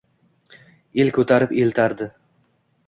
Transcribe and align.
El 1.03 1.13
ko’tarib 1.19 1.55
eltardi. 1.67 2.13